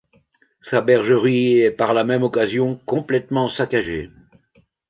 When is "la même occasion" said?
1.93-2.75